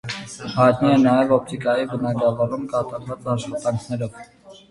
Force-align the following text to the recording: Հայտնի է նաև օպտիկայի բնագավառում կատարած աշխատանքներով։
Հայտնի 0.53 0.87
է 0.93 0.93
նաև 1.01 1.33
օպտիկայի 1.35 1.85
բնագավառում 1.91 2.65
կատարած 2.73 3.27
աշխատանքներով։ 3.35 4.17